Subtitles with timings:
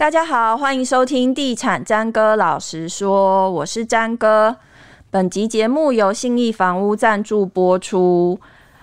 [0.00, 4.56] 大家好，欢迎收听《地产詹哥老实说》，我是詹哥。
[5.10, 8.40] 本集节目由信义房屋赞助播出。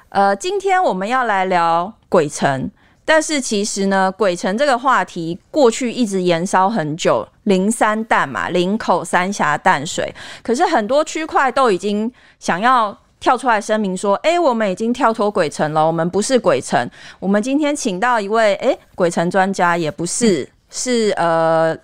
[0.10, 2.70] 呃，今天我们要来聊鬼城，
[3.04, 12.96] 但是其实呢，鬼城这个话题过去一直延烧很久，林三淡嘛，林口、三峡、淡水，可是很多区块都已经想要。
[13.20, 16.88] 跳出来声明说：“哎、我们已经跳脱鬼城了，我们不是鬼城。
[17.20, 21.76] 我们今天请到一位哎、鬼城专家，也不是，是呃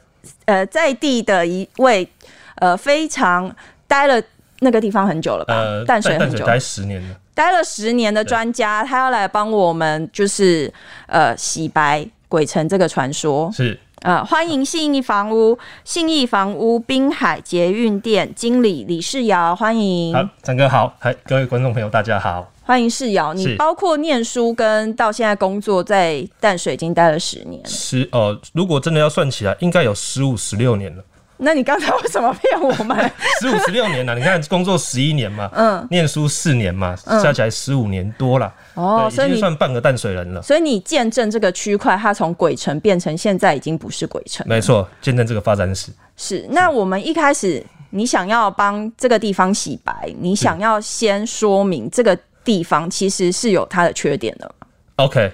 [0.45, 2.07] 呃在地的一位
[2.55, 3.53] 呃非常
[3.87, 4.21] 待了
[4.59, 5.53] 那个地方很久了吧？
[5.55, 10.71] 呃、淡水很久，待十年了，待了十年的专家，他要来帮我们就是
[11.07, 13.51] 呃洗白鬼城这个传说。
[13.51, 20.13] 是。”呃，欢迎信义房屋、信义房屋滨海捷运店经理李世尧，欢迎。
[20.13, 23.33] 好，张哥好，嗨，各位观众朋友大家好，欢迎世尧。
[23.33, 31.03] 你包括念书跟到现在工作在淡水已经待了十年了，十呃，如果真的要算起来，应该有十五、十六年了。
[31.37, 33.11] 那你刚才为什么骗我们？
[33.41, 40.41] 十五十六年了，你看工作十一年嘛， 嗯，念书四年嘛，加起来十五年多了，哦，所以你算半个淡水人了。
[40.41, 45.91] 所以你见证这个区块，它从鬼城变成现在已经不是鬼城，没错，见证这个发展史。
[46.15, 54.55] 是，那我们一开始你想要帮这个地方洗白，你想要先说明这个地方其实是有它的缺点的。
[54.97, 55.31] OK，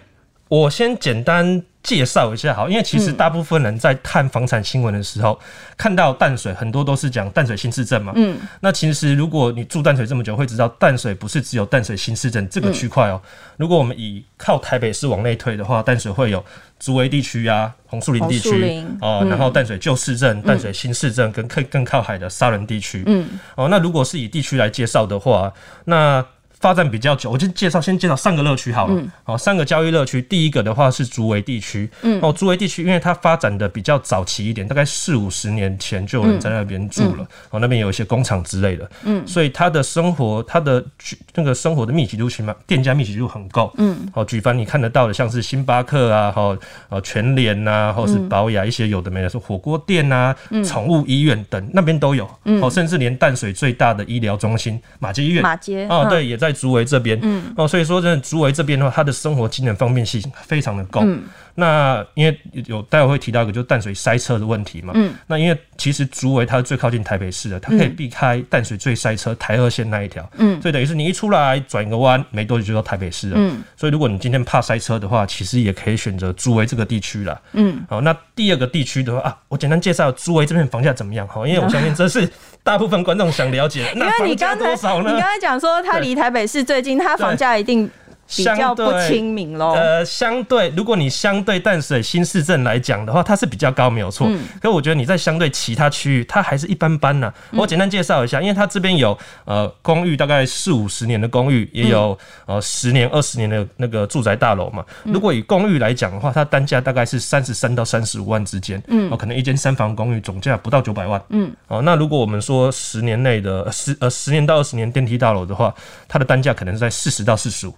[0.47, 1.63] 我先简单。
[1.81, 8.11] 介绍一下好，因为其实大部分人在看房产新闻的时候，嗯、看到淡水很多都是讲淡水新市镇嘛。
[8.17, 13.19] 嗯，那其实如果你住淡水这么久，会知道淡水不是只有淡水新市镇这个区块哦。
[13.55, 16.43] 如果我们以靠台北市往内推的话，淡水会有
[16.77, 23.03] 竹围地区啊、红树林地区哦，然后淡水旧市镇、淡水新市镇跟更更靠海的沙仑地区。
[23.07, 25.51] 嗯，哦，那如果是以地区来介绍的话，
[25.85, 26.23] 那
[26.59, 28.93] 发展比较久，我就介绍先介绍三个乐区好了。
[28.93, 31.89] 嗯、哦，三个交易乐区，第一个的话是竹围地区。
[32.01, 37.23] 嗯，哦，竹围地区因为它发展的比较早期一点，大概四五十年前就有人在那边住了。
[37.23, 38.91] 嗯嗯、哦，那边有一些工厂之类的。
[39.03, 40.85] 嗯，所以它的生活，它的
[41.33, 43.73] 那个生活的密集度起码店家密集度很够。
[43.77, 46.57] 嗯，哦，举凡你看得到的，像是星巴克啊，哈、
[46.89, 50.35] 哦，全联呐，或是宝雅一些有的没的，是火锅店啊，
[50.65, 52.29] 宠、嗯、物医院等那边都有。
[52.43, 56.48] 嗯，哦，甚至连淡水最大的医疗中心马街医院，马偕哦，对，也在。
[56.51, 61.01] 在竹围这边，嗯，哦，所以说，真的竹围这边的话，他的生活机能方便性非常的高。
[61.03, 61.21] 嗯
[61.59, 64.93] 那因为有待会会提到一个，就是淡水塞车的问题嘛。
[64.95, 65.13] 嗯。
[65.27, 70.27] 那因为其实竹围它是最靠近台北市的，它可以避开淡水最塞车台二线那一条。
[70.37, 70.59] 嗯。
[70.61, 73.35] 所以等于是你一出来转一个弯，没多久就到台北市了。
[73.37, 73.61] 嗯。
[73.75, 77.41] 所以如果你今天怕塞车的话，其实也可以选择竹围这个地区了。
[77.53, 77.83] 嗯。
[77.89, 81.45] 好，那第二个地区的话啊，我简单介绍竹围这边房价怎么样哈？
[81.47, 82.27] 因为我 相信这是
[82.63, 83.91] 大部分观众想了解。
[83.93, 87.89] 因为你刚才你刚才讲说它离台北市最近，它房价一定。
[88.35, 89.71] 比较不亲民喽。
[89.71, 94.27] 呃，相对，如果你相对淡水新市镇来讲的话，它是比较高，没有错。
[94.29, 94.39] 嗯。
[94.61, 97.33] 可我觉得你在相对其他区域，它还是一般般呢。
[97.51, 104.85] 我简单介绍一下，因为它这边有呃公寓，大概四五十年的公寓，也有呃十年、二十年的那个住宅大楼嘛。
[105.03, 108.81] 如果以公寓来讲的话，它单价大概是三十三到三十五万之间。
[108.87, 109.11] 嗯。
[109.11, 111.19] 哦，可能一间三房公寓总价不到九百万。
[111.29, 111.51] 嗯。
[111.67, 115.73] 哦，那如果我们说十年内的十呃十年到二十年电梯大楼的话，
[116.07, 117.73] 它的单价可能是在四十到四十五。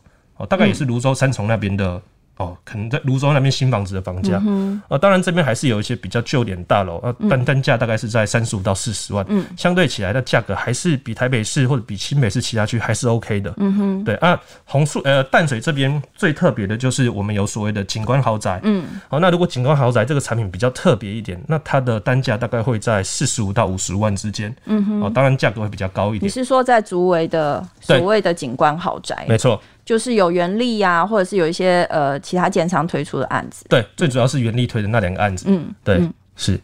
[0.50, 2.02] 大概也是泸州三重那边的
[2.38, 26.26] 哦，可能在泸州那边新房子的房价，啊、嗯哼，当然这边还是有一些比较旧点大楼，啊，单单价大概是在三十五到四十万，嗯，相对起来的价格还是比台北市或者比新北市其他区还是 OK 的，嗯哼，对啊，红树呃淡水这边最特别的就是我们有所谓的景观豪宅，嗯，好，那如果景观豪宅这个产品比较特别一点，那它的单价大概会在四十五到五十万之间，嗯哼，哦，当然价格会比较高一点。
[26.26, 29.26] 你是说在竹围的所谓的景观豪宅？
[29.28, 29.62] 没错。
[29.92, 33.66] 就是有元力呀，或者是有一些呃其他建商推出的案子。
[33.68, 35.48] 对，最主要是元力推的那两个案子。
[35.50, 36.58] 嗯，对，嗯、是。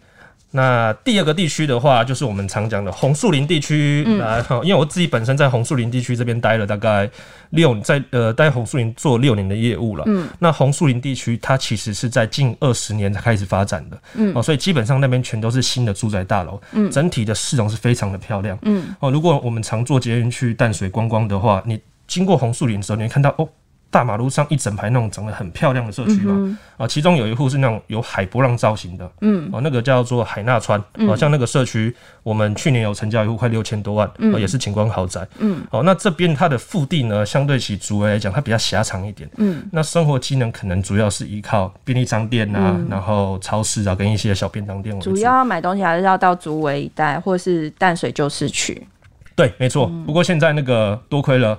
[0.52, 4.06] 那第二个地区的话，就是我们常讲的红树林地区。
[4.18, 7.10] 来、嗯，因为我自己本身在红树林地区这边待了大概
[7.50, 10.06] 六，在呃待红树林做六年的业务了。
[10.08, 14.02] 嗯，那红树林地区它其实是在近二十年才开始发展的。
[14.14, 16.58] 嗯，哦，所以基本上那边全都是新的住宅大楼。
[16.72, 18.58] 嗯，整体的市容是非常的漂亮。
[18.62, 21.78] 嗯，哦，如果我们常坐捷运去淡水观光的话，你。
[22.08, 23.48] 经过红树林的时候，你会看到哦，
[23.90, 45.16] 大马路上一整排那种长得很漂亮的社区嘛，啊，其中有一户是那种有海波浪造型的，嗯，哦，那个叫做海纳川，嗯、啊，像那个社区，我们去年有成交一户快六千多万，嗯、啊，也是景观豪宅，嗯，哦、啊，那这边它的腹地呢，相对起竹围来讲，它比较狭长一点，嗯，那生活机能可能主要是依靠便利商店啊，嗯、然后超市啊，跟一些小便当店，主。
[45.18, 48.86] 要买东西还是要到竹围一带，或是淡水旧市区，
[49.34, 51.58] 对，没错，不过现在那个多亏了。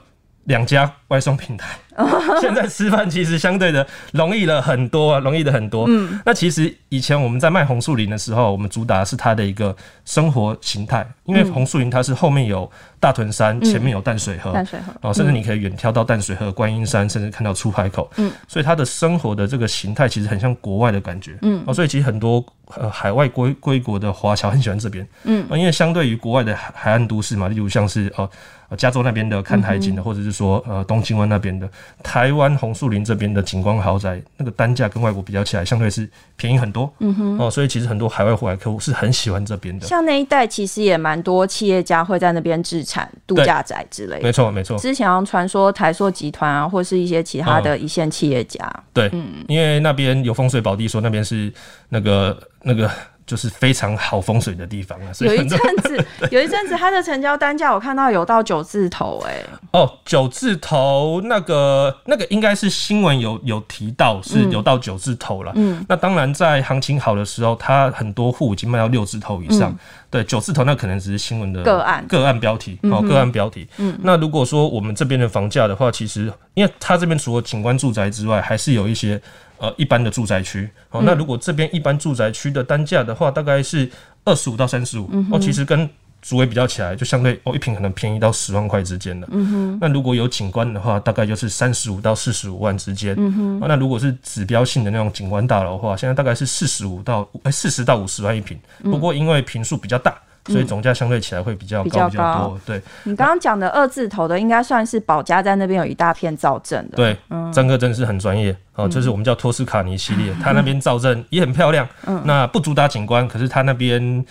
[0.48, 1.76] 两家外送平台，
[2.40, 5.84] 现在吃饭其实相对的容易了很多，啊，容易的很多。
[5.88, 18.10] 嗯，那其实以前我们在卖红树林的时候，我们主打是它的一个生活形态，因为红树林它是后面有大屯山，前面有淡水河，淡水河哦，甚至你可以远眺到淡水河、观音山，甚至看到出海口。
[18.16, 21.36] 嗯，所以它的生活的这个形态其实很像国外的感觉。
[21.42, 22.42] 嗯，哦，所以其实很多
[22.74, 25.06] 呃海外归归国的华侨很喜欢这边。
[25.24, 28.26] 嗯，因为相对于国外的海海岸都市嘛，例如像是哦。
[28.76, 31.68] 加州那边的看海景的，或者是说呃东京湾那边的，
[32.02, 36.92] 台湾红树林这边的景观豪宅，那个单价跟外国比较起来，相对是便宜很多。
[36.98, 39.86] 嗯哼，哦，所以其实很多海外户外客户是很喜欢这边的。
[39.86, 44.22] 像那一带其实也蛮多企业家会在那边置产度假宅之类的。
[44.22, 44.78] 没错，没错。
[44.78, 48.64] 之前传说台塑集团啊，或是一些其他的一线企业家。
[48.64, 51.52] 嗯、对，嗯，因为那边有风水宝地，说那边是
[51.88, 52.90] 那个那个。
[53.28, 59.44] 就是非常好风水的地方啊，所以有一阵子， 有一阵子它的成交单价我看到有到九字头哎、欸。
[59.72, 65.52] 哦，九字头那个那个应该是新闻有有提到是有到九字头了。
[65.56, 69.70] 嗯，那当然在行情好的时候，它很多户已经卖到六字头以上。
[69.70, 69.78] 嗯、
[70.10, 73.68] 对，九字头那可能只是新闻的个案个案标题哦，个案标题。
[73.76, 79.20] 嗯，那如果说我们这边的房价的话，其实因为它这边除了景观住宅之外，还是有一些。
[79.58, 83.90] 呃，一般的住宅区，哦，那如果这边一般住宅区的单价的话，大概是
[84.24, 85.88] 二十五到三十五，哦，其实跟
[86.20, 89.28] 竹围比较起来，就相对哦一平可能便宜到十万块之间的。
[89.30, 93.14] 嗯哼，那如果有景观的话，大概就是三十五到四十五万之间。
[93.18, 98.58] 嗯哼，那如果是指标性的那种景观大楼的话，现在大概是四十五到哎四十到五十万一平。
[98.82, 100.16] 不过因为平数比较大。
[100.48, 102.60] 所以总价相对起来会比较高，比较多。
[102.66, 106.96] 对，你刚刚讲的二字头的，应该算是保家在那边有一大片造镇的。
[106.96, 107.16] 对，
[107.52, 111.86] 张哥真的是很专业哦，就是我们叫托斯卡尼系列， 他那边造镇也很漂亮。
[112.06, 114.24] 嗯，那不主打景观，可是他那边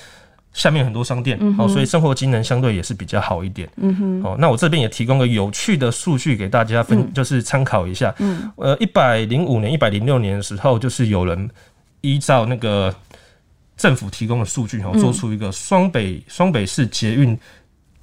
[0.54, 3.70] 下面很多商店哦，所以生活机能相对也是比较好一点。
[3.78, 8.14] 嗯哼，哦，那我这边也提供个有趣的数据给大家分，就是参考一下。
[8.20, 11.50] 嗯，呃，一百零五年、一百零六年的时候，就是有人
[12.02, 12.94] 依照那个。
[13.78, 17.38] 政府提供的数据，哈，做出一个双北双北市捷运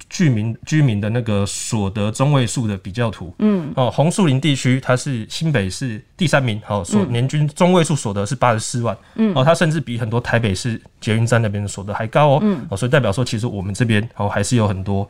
[0.09, 3.33] 居民居民的那个所得中位数的比较图。
[3.39, 8.97] 嗯，哦，红树林地区它是新北市第三名，好，所年均中位数所得是八十四万。
[9.15, 12.39] 嗯，哦，它甚至比很多台北市捷运站那边的所得还高哦。
[12.41, 15.07] 嗯，哦，所以代表说，其实我们这边哦还是有很多。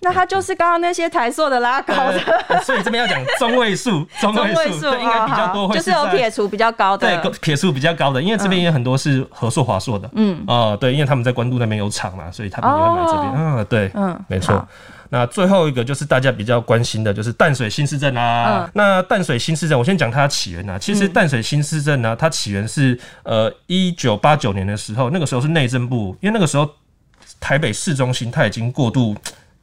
[0.00, 14.66] 那它就是刚刚那些台塑的拉高的，所以这边要讲中位数， 中位数对，应该比较多就是有撇除比较高的，对，撇除比较高的，因为这边也很多是和硕华硕的，嗯，哦，对，因为他们在关渡那边有厂嘛，所以他们也会买这边，嗯，对，嗯，没错。
[15.10, 18.70] 那最后一个就是大家比较关心的，就是淡水新市镇啊。
[18.74, 20.78] 那淡水新市镇，我先讲它的起源啊。
[20.78, 26.70] 其实淡水新市镇呢，它起源是呃一九八九年的时候，那个时候是内政部，因为那个时候
[27.40, 29.16] 台北市中心它已经过度。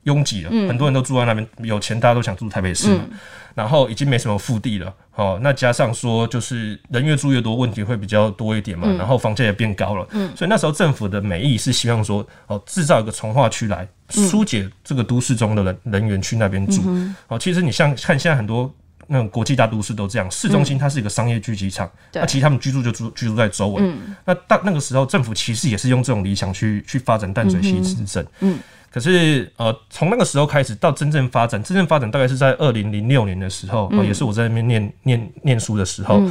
[0.05, 3.17] 拥挤了，很多人都住在那边，有钱大家都想住台北市嘛，嗯、
[3.55, 18.71] 然后已经没什么腹地了，哦，那加上说就是人越住越多，问题会比较多一点嘛，嗯、然后房价也变高了，嗯、所以那时候政府的美意是希望说，哦，制造一个从化区来疏解这个都市中的人人员去那边住，嗯、哦，其实你像看现在很多
[19.07, 28.59] 那种国际大都市都这样，市中心它是一个商业聚集场，那、嗯、其实他们居住就住居住在周围，嗯、那大那个时候政府其实也是用这种理想去去发展淡水溪市镇，嗯。
[28.95, 36.21] 嗯可是，呃，从那个时候开始到真正发展，真正发展大概是在二零零六年的时候，嗯、也是我在那边念念念书的时候，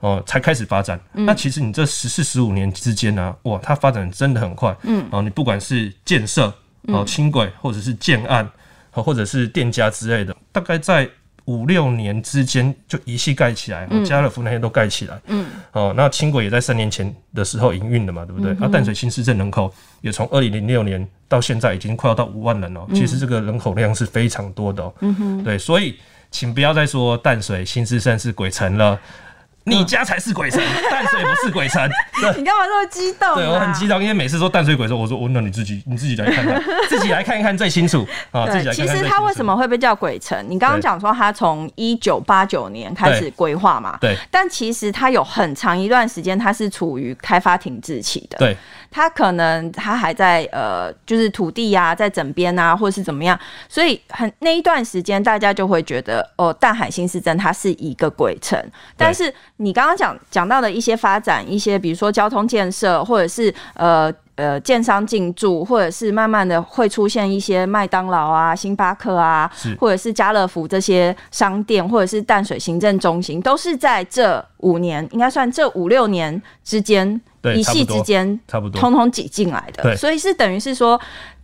[0.00, 0.98] 哦、嗯，才开始发展。
[1.12, 4.74] 嗯、那其实你这十四十五年之间呢，哇，它发展真的很快。
[4.84, 6.50] 嗯，哦，你不管是建设，
[6.84, 8.50] 哦，轻轨，或者是建案，
[8.90, 11.06] 或者是店家之类的，大概在。
[11.48, 15.18] 五六年之间就一气盖起来，家乐福那些都盖起来。
[15.28, 18.52] 嗯，哦，那轻轨也在三年前的时候营运的嘛，对不对？
[18.60, 22.84] 那、嗯啊、淡水新市镇人口也从二零零六年到现在已经快要到五万人了。
[22.90, 24.92] 嗯、其实这个人口量是非常多的。
[25.00, 25.96] 嗯哼，对，所以
[26.30, 29.00] 请不要再说淡水新市镇是鬼城了。
[29.68, 30.60] 你家才是鬼城，
[30.90, 31.88] 淡水不是鬼城。
[32.36, 33.34] 你干嘛这么激动？
[33.36, 38.46] 对，我很激动，因为每次说淡水鬼的时候，我说我那你自己你 自己来看看，自己来看一看最清楚啊。
[38.46, 38.96] 自己来看看。
[38.96, 40.44] 其实它为什么会被叫鬼城？
[40.48, 44.16] 你刚刚讲说它从一九八九年开始规划嘛，对。
[44.30, 48.38] 但其实它有很长一段时间它是处于开发停滞期的。
[48.38, 48.56] 对。
[48.90, 58.58] 它可能它还在呃，就是土地呀、啊，在整边啊，或者是怎么样，所以很那一段时间大家就会觉得哦，淡海新市镇它是一个鬼城，
[58.96, 59.32] 但是。
[59.58, 77.20] 你刚刚讲讲到的一些发展，一些比如说交通建设，或者是呃呃建商进驻，或者是慢慢的会出现一些麦当劳啊、星巴克啊，或者是家乐福这些商店，或者是淡水行政中心，都是在这五年，应该算这五六年之间，
[77.56, 79.82] 一系之间，差不多，通通挤进来的。
[79.82, 81.00] 对，所以是等于是说。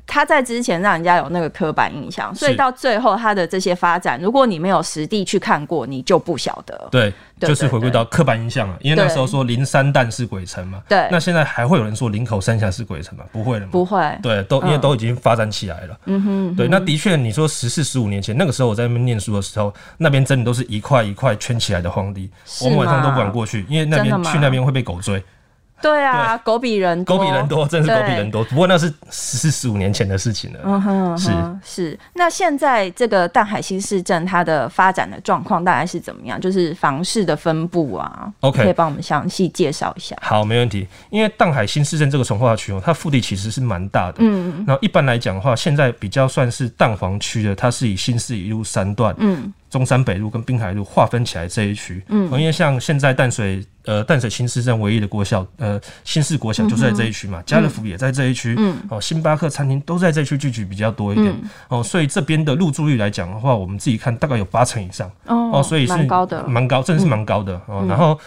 [0.06, 6.88] 他在之前让人家有那个刻板印象，所以到最后他的这些发展，如果你没有实地去看过，你就不晓得。
[6.90, 8.76] 对，就是回归到刻板印象了。
[8.80, 11.08] 因为那时候说林三旦是鬼城嘛，对。
[11.10, 13.24] 那现在还会有人说林口三峡是鬼城吗？
[13.32, 13.72] 不会了吗？
[13.72, 14.18] 不会。
[14.22, 15.98] 对，都因为都已经发展起来了。
[16.04, 16.54] 嗯哼。
[16.54, 22.30] 对，那的确，你说十四十五年前那个时候我在那边念书的时候，那边真的都是一块一块圈起来的荒地，
[22.62, 25.22] 我们晚上都不敢过去，因为那边去那边会被狗追。
[25.84, 28.42] 对啊，狗比人多，狗比人多，真的是狗比人多。
[28.44, 30.60] 不过那是十四十五年前的事情了。
[30.64, 31.30] 嗯哼，是
[31.62, 31.98] 是。
[32.14, 36.40] 那现在这个淡海新市镇它的发展的状况大概是怎么样？
[36.40, 40.16] 就是房市的分布啊，OK，可以帮我们详细介绍一下。
[40.22, 40.88] 好，没问题。
[41.10, 44.16] 因为淡海新市镇这个从化区哦，它腹地其实是蛮大的。
[44.20, 44.64] 嗯嗯。
[44.66, 49.52] 然后一般来讲的话，现在比较算是淡黄区的，它是以新市一路三段，嗯。
[49.70, 61.34] 中山北路跟滨海路划分起来这一区，嗯，因为像现在淡水，呃，淡水新市镇唯一的国小，呃，新市国小就是在这一区嘛，家乐福也在这一区，嗯，哦，星巴克餐厅都在这一区聚集比较多一点，
[61.68, 68.18] 哦，所以这边的入住率来讲的话，我们自己看大概有八成以上，哦，所以是蛮高的，蛮高，真的是蛮高的哦，然后。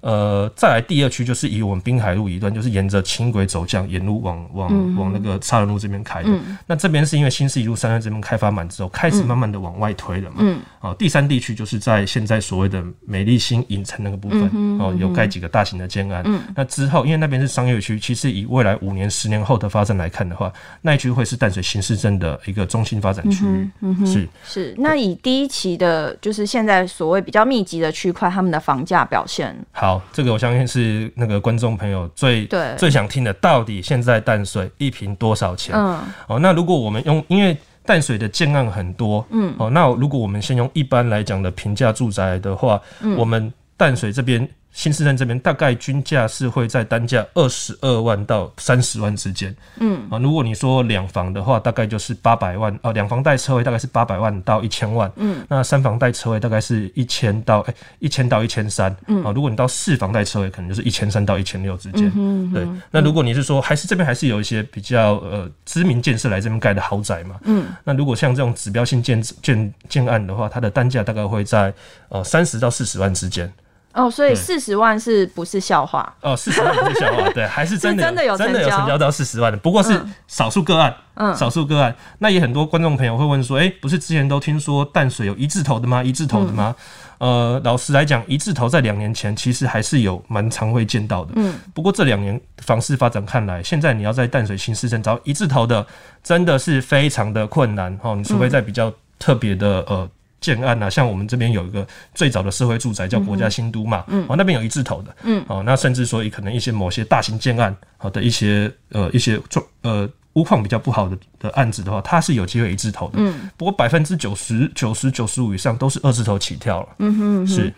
[0.00, 6.28] 呃，再来第二区就是以我们滨海路一段，就是沿着轻轨走向沿路往往、嗯、往那个沙仑路这边开的。
[6.30, 10.36] 嗯、那这边是因为新市一路三段这边开发满之后，开始慢慢的往外推了嘛。
[10.38, 10.60] 嗯。
[10.80, 16.22] 哦，第三地区就是在现在所谓的美丽新影城那个部分，嗯、哦，有盖几个大型的建案。
[16.26, 16.40] 嗯。
[16.54, 23.68] 那之后，因为那边是商业区，其实以未来五年、十年后的发展来看的话，那一区会是淡水新市镇的一个中心发展区域。
[23.80, 24.06] 嗯。
[24.06, 24.74] 是是。
[24.78, 29.87] 那以第一期的，就是现在所谓比较密集的区块，他们的房价表现好。
[29.88, 35.74] 好，这个我相信是那个观众朋友最最想听的，到底现在淡水一瓶多少钱？
[35.74, 44.46] 嗯，哦，那如果我们用，因为淡水的建案很多，嗯，哦，那如果我们先用一般来讲的平价住宅的话，嗯，我们淡水这边。
[44.72, 50.06] 新市镇这边大概均价是会在单价二十二万到三十万之间，嗯。
[50.08, 59.24] 啊，如果你说两房的话，大概就是八百万哦，两房带车位大概是八百万到一千万，嗯，那三房带车位大概是一千到哎一千到一千三，嗯。
[59.24, 62.64] 啊，如果你到四房带车位，可能就是一千三到一千六之间，嗯，对。
[62.90, 71.74] 那如果你是说还是这边还是有一些比较呃知名建设来这边盖的豪宅嘛，嗯，那如果像这种指标性建建建案的话，它的单价大概会在
[72.10, 73.52] 呃三十到四十万之间。
[73.94, 76.14] 哦，所以四十万是不是笑话？
[76.20, 81.94] 哦，四十万不是笑话，对，还是真的， 真的有真的有成交到四十万的，不过是少数个案，嗯，少数个案。
[82.18, 86.02] 那也很多观众朋友会问说，哎、欸，不是之前都听说淡水有一字头的吗？
[86.04, 86.76] 一字头的吗？
[87.18, 91.54] 嗯、呃，老实来讲，一字头在两年前其实还是有蛮常会见到的，嗯。
[91.74, 95.84] 不过这两年房市发展看来，现在你要在淡水新市镇找一字头的，
[96.22, 98.14] 真的是非常的困难哦。
[98.14, 100.08] 你除非在比较特别的呃。
[100.40, 117.72] 建案啊，像我们这边有一个最早的社会住宅叫国家新都嘛，嗯，哦，那边有一字头的，嗯，哦，那甚至说可能一些某些大型建案好的一些呃一些状呃屋况比较不好的的案子的话，它是有机会一字头的，嗯，不过百分之九十九十九十五以上都是二字头起跳了，嗯哼，是。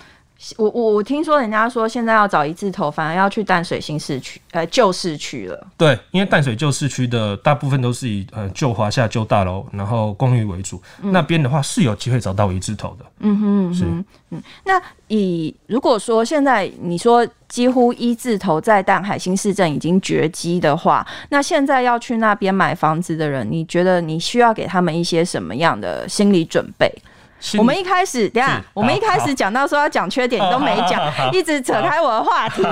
[0.56, 5.66] 我我我听说人家说现在要找一字头，反而要去淡水新市区呃旧市区了。
[5.76, 10.80] 对，因为淡水旧市区的大部分都是以呃旧华夏旧大楼，然后公寓为主。
[11.02, 13.04] 嗯、那边的话是有机会找到一字头的。
[13.18, 13.85] 嗯哼，嗯哼，是
[14.30, 14.42] 嗯。
[14.64, 26.90] 那以如果说现在你说几乎一字头在淡海新市镇已经绝迹的话，那现在要去那边买房子的人，你觉得你需要给他们一些什么样的心理准备？
[27.59, 32.62] 我们一开始，等下，我们一开始讲到说要讲缺点，你都没讲， 一直扯开我的话题。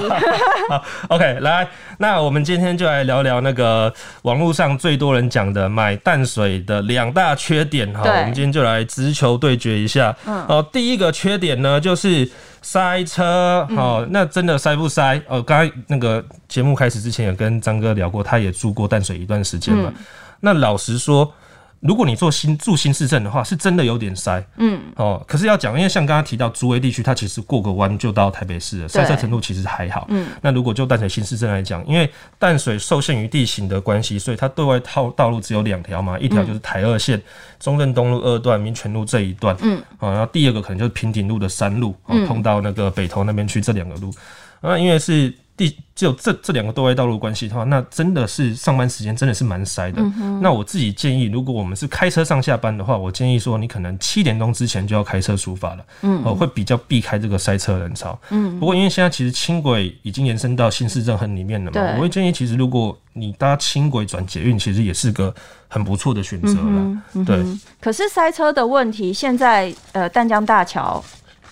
[0.68, 1.66] 好，OK，来，
[1.98, 7.92] 那我们今天就来聊聊那个网络上最多人讲的买淡水的两大缺点。
[7.94, 10.14] 哈，我们今天就来直球对决一下。
[10.24, 13.66] 哦，第一个缺点呢，就是塞车。
[13.74, 15.20] 好，那真的塞不塞？
[15.28, 19.92] 哦，刚才那个节目开始之前有跟张哥聊过，他也住过淡水一段时间嘛。
[20.40, 21.32] 那老实说。
[21.80, 30.26] 如果你做新住新市镇的话，是真的有点塞，嗯，哦，可是要讲，因为像刚刚提到竹围地区，它其实过个弯就到台北市了，塞车程度其实还好，嗯。
[30.42, 37.22] 那如果就淡水新市镇来讲，因为淡水受限于地形的关系，所以它对外套道路只有两条嘛，一条就是台二线
[37.60, 44.12] 中正东路二段民权路这一段，嗯，哦，然后第二个可能就是平顶路的山路，哦，通到那个北投那边去这两个路，
[44.60, 45.32] 那因为是。
[45.58, 50.00] 第只有这这两个对外道路关系的话，那真的是上班时间真的是蛮塞的。
[50.00, 58.16] 嗯、那我自己建议，如果我们是开车上下班的话，我建议说你可能七点钟之前就要开车出发了，嗯，我会比较避开这个塞车人潮。
[58.30, 65.34] 嗯，不过因为现在其实轻轨已经延伸到新市镇很里面了嘛，我会建议其实如果你搭轻轨转捷运，其实也是个
[65.66, 67.24] 很不错的选择了。
[67.26, 67.44] 对，
[67.80, 71.02] 可是塞车的问题，现在呃淡江大桥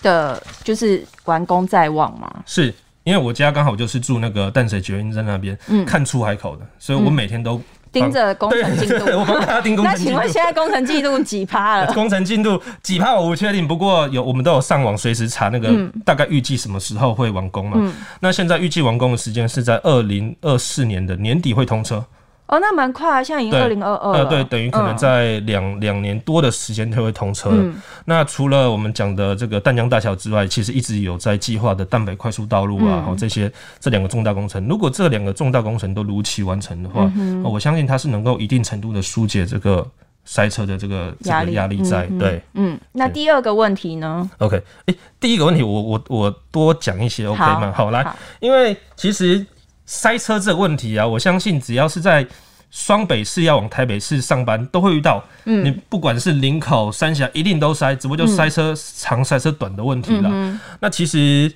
[0.01, 2.33] 的就是完工在望嘛？
[2.45, 2.73] 是。
[3.07, 10.11] 因为我家刚好就是住那个淡水捷运站那边，嗯，看出海口的，所以我每天都盯着工程进度， 我帮大家盯工程进度。
[10.11, 11.87] 那请问现在工程进度几趴了？
[11.95, 15.73] 工程进度几趴我不确定，不过有我们都有上网随时查那个
[16.03, 17.77] 大概预计什么时候会完工嘛。
[17.79, 22.03] 嗯、那现在预计完工的时间是在二零二四年的年底会通车。
[22.47, 24.19] 哦，那蛮快啊，现在已经二零二二了。
[24.19, 27.57] 呃，对，等于可能在两两、嗯、年多的时间就会通车了。
[27.57, 27.75] 嗯、
[28.05, 33.51] 那除了我们讲的这个淡江大桥之外，其实一直有在计划的淡北快速道路啊，嗯、这些
[33.81, 37.11] 这两个重大工程，如果这两个重大工程都如期完成的话，
[37.43, 39.85] 我相信它是能够一定程度的疏解这个
[40.23, 42.07] 塞车的这个压力压力在。
[42.09, 47.73] 嗯、对，嗯，那第二个问题呢？OK，哎、欸，第一个问题我我我多讲一些 OK 吗？
[47.75, 49.45] 好，好来，因为其实。
[49.87, 52.27] 塞车这个问题啊，我相信只要是在
[52.69, 55.23] 双北市要往台北市上班，都会遇到。
[55.45, 60.29] 嗯，你不管是林口、三峡，一定都塞，只不过就塞车长、塞车短的问题了。
[60.31, 61.49] 嗯、那其实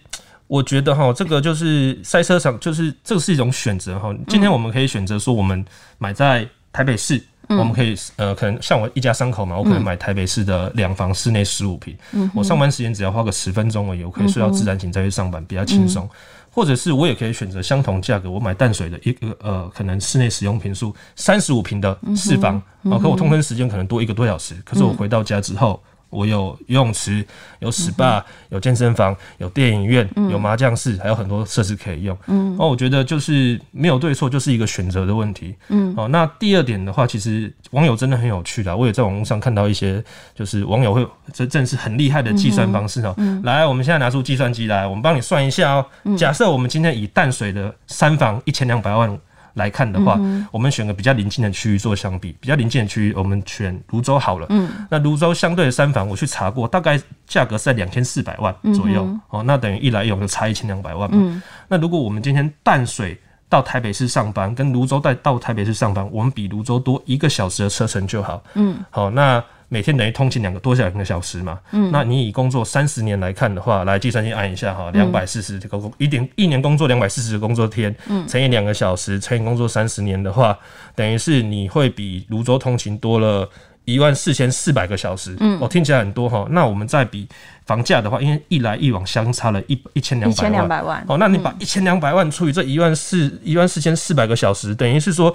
[0.47, 4.15] 我觉得哈，这个就是塞车长，就是这是一种选择哈。
[4.29, 5.63] 今天我们可以选择说，我们
[5.97, 11.93] 买在台北市，嗯、我们可以呃，可能像我一家三口嘛，我可能买台北市的两房，室内十五平。
[12.13, 16.05] 嗯，我上班时间只要花个十分钟而已，我可以睡到自然醒再去上班，比较轻松。
[16.05, 16.09] 嗯
[16.51, 25.81] 或者是我也可以选择相同价格，我买淡水的一个呃，可能室内使用平数三十五平的四房，啊、嗯嗯，可我通勤时间可能多一个多小时，可是我回到家之后。
[26.11, 27.25] 我有游泳池，
[27.57, 32.15] 有 SPA，、嗯、有健身房，有电影院，嗯、有麻将室，还有很多设施可以用。
[32.27, 35.55] 嗯，哦，我觉得就是没有对错，就是一个选择的问题。
[35.69, 40.03] 嗯，哦，那第二点的话，其实网友真的很有趣的，我也在网络上看到一些，
[40.35, 43.15] 就是网友会这正是很厉害的计算方式哦。
[43.43, 45.85] 来，我们现在拿出计算机来，我们帮你算一下哦。
[46.17, 49.17] 假设我们今天以淡水的三房一千两百万。
[49.53, 54.47] 来看的话，嗯、我们选个比较临近的区域做相比，比较临近的区域，我们选泸州好了。
[54.49, 59.03] 嗯，那泸州相对的三房，我去查过，大概价格是在两千四百万左右。
[59.03, 61.17] 嗯、哦，那等于一来一往就差一千两百万嘛。
[61.19, 68.43] 嗯，那如果我们今天淡水到台北市上班，跟泸州带到台北市上班，我们比泸州多一个小时的车程就好。
[68.55, 69.43] 嗯，好，那。
[69.73, 80.59] 每天等于通勤两个多两个小时嘛，嗯，那你以工作三十年来看的话，来计算机按一下哈，两百四十个工一点一年工作两百四十个工作天，嗯，乘以两个小时，乘以工作三十年的话，
[80.93, 83.49] 等于是你会比泸州通勤多了
[83.85, 86.45] 一万四千四百个小时，嗯，哦，听起来很多哈。
[86.49, 87.25] 那我们再比
[87.65, 95.33] 房价的话，因为一来一往相差了一一千两百万，一千两百万，哦，那你把一千两百万除以这一万四一万四千四百个小时，等于是说。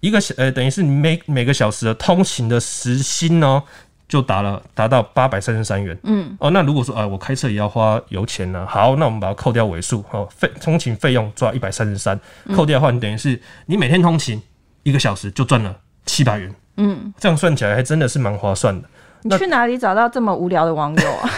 [0.00, 3.62] 一个小呃，等于是你每每个小时的通勤的时薪呢，
[4.08, 5.96] 就达了达到八百三十三元。
[6.04, 12.18] 嗯，哦，那如果说啊，我开车也要花油钱呢，好，那我们把它扣掉尾数，哦，费通勤费用抓一百三十三，
[12.54, 14.42] 扣掉的话，你等于是你每天通勤
[14.82, 16.54] 一个小时就赚了七百元。
[16.76, 18.88] 嗯，这样算起来还真的是蛮划算的。
[19.22, 21.30] 你去哪里找到这么无聊的网友啊？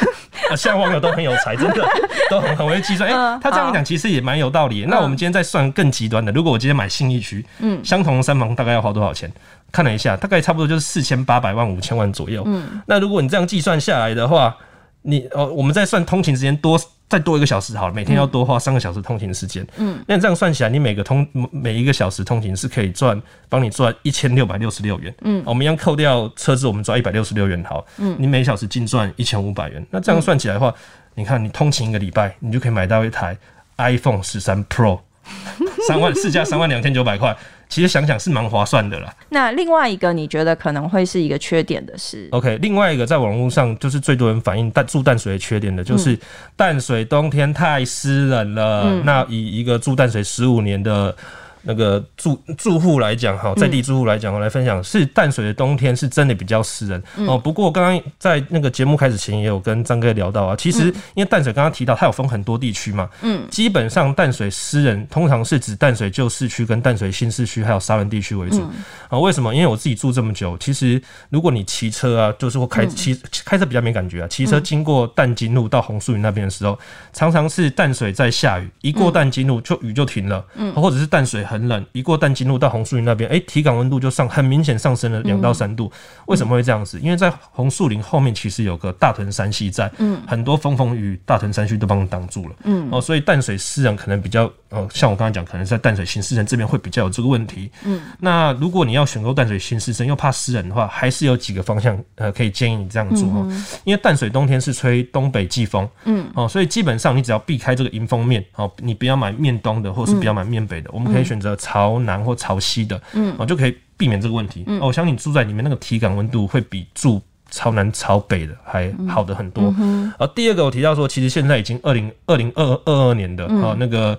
[0.53, 1.87] 啊，现在网友都很有才，真的
[2.31, 3.09] 都很很会计算。
[3.09, 4.85] 哎、欸，他这样讲其实也蛮有道理。
[4.85, 9.31] 嗯、那我们今天再算更极端的，如果我今天买信义区，嗯，相同的三房大概要花多少钱？
[9.71, 12.43] 看了一下，大概差不多就是四千八百万五千万左右。
[12.47, 14.55] 嗯，那如果你这样计算下来的话，
[15.03, 16.79] 你哦，我们再算通勤时间多。
[17.09, 19.67] 再多一个小时好了，每天要多花三个小时通勤的时间。
[19.77, 25.15] 嗯，那这样算起来，你每个通每一个小时通勤是可以赚，帮你赚一千六百六十六元。
[25.21, 27.85] 嗯，我们一样扣掉车子，我们赚一百六十六元好。
[27.99, 29.87] 嗯，你每小时净赚一千五百元。
[29.91, 30.75] 那这样算起来的话，嗯、
[31.17, 33.37] 你看你通勤一个礼拜，你就可以买到一台
[33.77, 35.01] iPhone 十三 Pro，
[35.87, 37.37] 三万市价三万两千九百块。
[37.69, 39.11] 其实想想是蛮划算的啦。
[39.31, 46.19] 那另外一个你觉得可能会是一个缺点的是？OK，另外一个在网络上就是最多人反映淡住淡水的缺点的，就是
[46.55, 48.83] 淡水冬天太湿冷了。
[48.85, 51.17] 嗯、那以一个住淡水十五年的。
[51.63, 57.39] 那个住住户来讲哈，在地住户来讲，我来分享是淡水的冬天是真的比较湿人哦。
[57.39, 68.61] 不过刚刚在那个节目开始前也有跟张哥聊到啊，其实因为淡水刚刚提到它有分很多地区嘛，嗯，基本上淡水湿人通常是指淡水旧市区跟淡水新市区还有沙仑地区为主
[69.09, 69.19] 啊。
[69.19, 69.55] 为什么？
[69.55, 76.77] 因为我自己住这么久，其实如果你骑车啊，就是会开骑开车比较没感觉啊，骑车经过淡金路到红树林那边的时候，
[77.13, 81.47] 常常是淡水在下雨，一过淡金路就雨就停了，嗯，或者是淡水。
[81.53, 85.93] 很冷，一过淡金路到红树林那边，哎、欸，体感温度就上，很明显上升了两到三度。
[85.93, 86.99] 嗯、为什么会这样子？
[87.01, 111.42] 因为在红树林后面其实有个大屯山系在，嗯，很多风风雨大屯山区都帮你挡住了，嗯，哦，所以淡水湿人可能比较，呃，像我刚才讲，可能在淡水新市镇这边会比较有这个问题，嗯，那如果你要选购淡水新市镇又怕湿人的话，还是有几个方向，呃，可以建议你这样做哦，嗯、因为淡水冬天是吹东北季风，嗯，哦，所以基本上你只要避开这个迎风面，哦，你不要买面东的，或是不要买面北的，嗯、我们可以选。
[111.57, 114.65] 朝南或朝西的，嗯，哦，就可以避免这个问题。
[114.67, 119.75] 嗯，我相信住在里面，那个体感温度会比住朝南朝北的还好的很多。
[119.79, 124.19] 嗯，而第二个我提到说，其实现在已经二零二零二二二年的啊，那个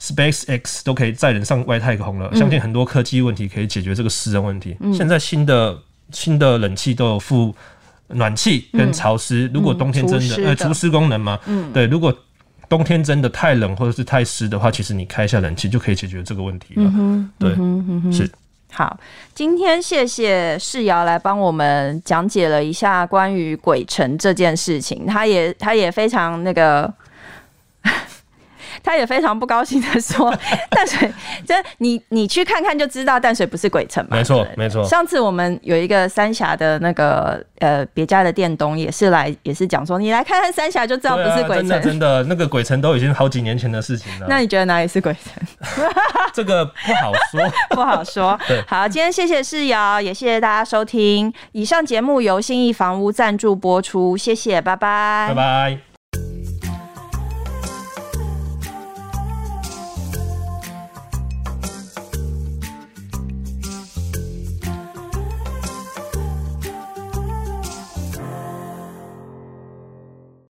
[0.00, 4.76] SpaceX 都可以载人上外太空了，相信很多科技问题可以解决这个湿热问题。
[4.80, 5.78] 嗯、现在新的
[6.12, 7.54] 新的冷气都有附
[8.08, 12.14] 暖气跟潮湿，嗯、如果冬天真的呃除湿功能嘛，嗯，对，如果
[12.68, 16.92] 冬天真的太冷或者是太湿的话，其实你开一下冷气就可以解决这个问题了。
[16.94, 18.30] 嗯、对，嗯、是。
[18.72, 18.98] 好，
[19.34, 26.92] 今天谢谢世尧来帮我们讲解了一下关于鬼城这件事情，他也他也非常那个。
[28.86, 30.32] 他也非常不高兴的说
[30.70, 31.12] ：“淡水，
[31.44, 34.84] 这你你去看看就知道，淡水不是鬼城嘛。”没错，没错。
[34.84, 41.68] 上次我们有一个三峡的那个呃别家的店东也是来，也是讲说，你来看看三峡就知道不是鬼城。
[41.68, 44.26] 真的，真的，那个鬼城都已经好几年前的事情了。
[44.30, 45.42] 那你觉得哪里是鬼城？
[46.32, 48.38] 这个不好说，不好说。
[48.46, 51.32] 对，好，今天谢谢世尧，也谢谢大家收听。
[51.50, 55.95] 以上节目由信义房屋赞助播出，谢谢，拜拜，拜拜。